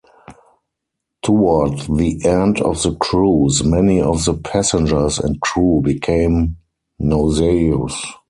Toward 1.21 1.77
the 1.81 2.25
end 2.25 2.59
of 2.59 2.81
the 2.81 2.95
cruise, 2.95 3.63
many 3.63 4.01
of 4.01 4.25
the 4.25 4.33
passengers 4.33 5.19
and 5.19 5.39
crew 5.41 5.83
became 5.85 6.57
nauseous. 6.97 8.03